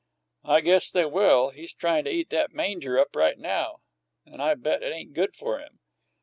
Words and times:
"I 0.43 0.61
guess 0.61 0.89
they 0.89 1.05
will. 1.05 1.51
He's 1.51 1.75
tryin' 1.75 2.05
to 2.05 2.09
eat 2.11 2.31
that 2.31 2.51
manger 2.55 2.97
up 2.97 3.15
right 3.15 3.37
now, 3.37 3.81
and 4.25 4.41
I 4.41 4.55
bet 4.55 4.81
it 4.81 4.91
ain't 4.91 5.13
good 5.13 5.35
for 5.35 5.59
him." 5.59 5.77